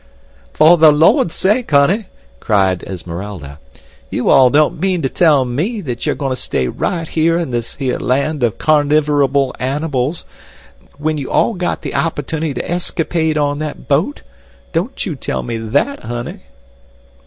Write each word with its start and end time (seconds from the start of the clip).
"For 0.51 0.77
the 0.77 0.91
Lord's 0.91 1.35
sake 1.35 1.69
honey," 1.69 2.05
cried 2.39 2.81
Esmeralda. 2.83 3.59
"You 4.09 4.29
all 4.29 4.49
don't 4.49 4.79
mean 4.79 5.03
to 5.03 5.09
tell 5.09 5.45
ME 5.45 5.79
that 5.81 6.07
you're 6.07 6.15
going 6.15 6.31
to 6.31 6.35
stay 6.41 6.67
right 6.67 7.07
here 7.07 7.37
in 7.37 7.51
this 7.51 7.75
here 7.75 7.99
land 7.99 8.41
of 8.41 8.57
carnivable 8.57 9.55
animals 9.59 10.25
when 10.97 11.19
you 11.19 11.29
all 11.29 11.53
got 11.53 11.83
the 11.83 11.93
opportunity 11.93 12.55
to 12.55 12.67
escapade 12.67 13.37
on 13.37 13.59
that 13.59 13.87
boat? 13.87 14.23
Don't 14.73 15.05
you 15.05 15.15
tell 15.15 15.43
me 15.43 15.57
THAT, 15.57 15.99
honey." 15.99 16.39